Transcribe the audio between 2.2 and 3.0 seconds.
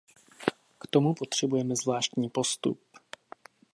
postup.